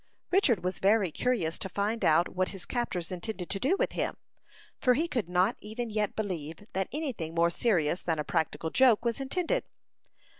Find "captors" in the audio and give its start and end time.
2.65-3.11